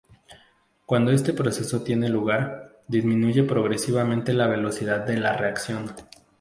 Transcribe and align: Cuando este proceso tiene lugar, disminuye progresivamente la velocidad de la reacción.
Cuando 0.87 1.11
este 1.11 1.31
proceso 1.31 1.83
tiene 1.83 2.09
lugar, 2.09 2.79
disminuye 2.87 3.43
progresivamente 3.43 4.33
la 4.33 4.47
velocidad 4.47 5.01
de 5.05 5.17
la 5.17 5.37
reacción. 5.37 5.93